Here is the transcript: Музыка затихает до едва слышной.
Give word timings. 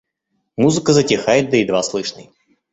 Музыка 0.57 0.93
затихает 0.93 1.51
до 1.51 1.57
едва 1.57 1.83
слышной. 1.83 2.31